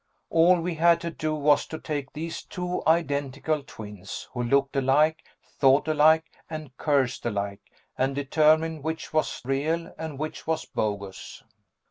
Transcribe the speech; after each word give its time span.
All 0.31 0.59
we 0.59 0.73
had 0.73 0.99
to 1.01 1.11
do 1.11 1.35
was 1.35 1.67
to 1.67 1.77
take 1.77 2.11
these 2.11 2.41
two 2.41 2.81
identical 2.87 3.61
twins 3.61 4.27
who 4.33 4.41
looked 4.41 4.75
alike, 4.75 5.23
thought 5.59 5.87
alike 5.87 6.25
and 6.49 6.75
cursed 6.75 7.23
alike 7.27 7.61
and 7.99 8.15
determine 8.15 8.81
which 8.81 9.13
was 9.13 9.43
real 9.45 9.93
and 9.99 10.17
which 10.17 10.47
was 10.47 10.65
bogus. 10.65 11.43